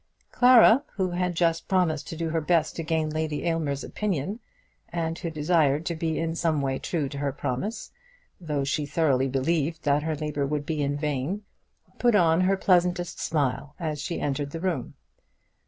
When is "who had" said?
0.95-1.35